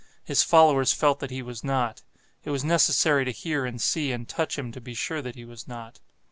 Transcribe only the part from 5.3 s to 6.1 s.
he was not.